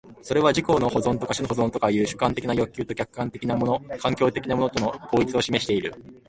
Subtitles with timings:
[0.23, 5.93] それは自己の保存とか種の保存とかという主観的な欲求と客観的なもの環境的なものとの統一を示している。